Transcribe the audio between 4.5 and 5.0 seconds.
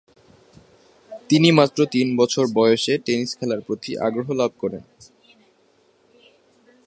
করেন।